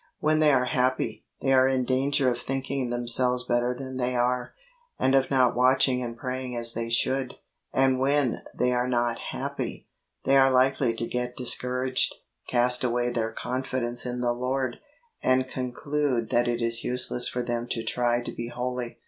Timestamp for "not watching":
5.29-6.01